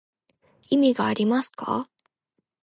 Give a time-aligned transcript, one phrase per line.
[0.71, 1.87] 意味がありますか